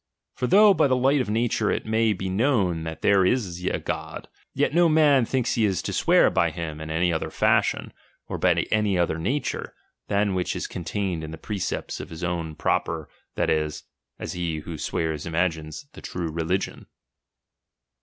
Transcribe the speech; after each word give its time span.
For 0.33 0.47
though 0.47 0.73
by 0.73 0.87
the 0.87 0.95
light 0.95 1.21
of 1.21 1.29
nature 1.29 1.69
it 1.69 1.85
may 1.85 2.11
be 2.11 2.27
known 2.27 2.85
that 2.85 3.03
there 3.03 3.23
is 3.23 3.63
a 3.63 3.77
God, 3.77 4.27
yet 4.51 4.73
no 4.73 4.89
man 4.89 5.21
I 5.21 5.25
thinks 5.25 5.53
he 5.53 5.63
is 5.63 5.83
to 5.83 5.93
swear 5.93 6.31
by 6.31 6.49
him 6.49 6.81
in 6.81 6.89
any 6.89 7.13
other 7.13 7.29
fashion," 7.29 7.93
or 8.27 8.39
by 8.39 8.53
any 8.71 8.97
other 8.97 9.19
name, 9.19 9.43
than 10.07 10.33
what 10.33 10.55
is 10.55 10.65
contained 10.65 11.23
in 11.23 11.29
the 11.29 11.37
precepts 11.37 11.99
of 11.99 12.09
his 12.09 12.23
own 12.23 12.55
proper, 12.55 13.09
that 13.35 13.51
is 13.51 13.83
(as 14.17 14.33
he 14.33 14.61
who 14.61 14.75
swears 14.79 15.27
imagines) 15.27 15.85
the 15.93 16.01
true 16.01 16.31
religion. 16.31 16.87